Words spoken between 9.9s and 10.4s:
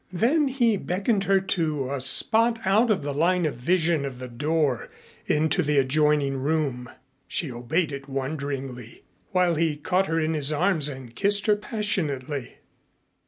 her in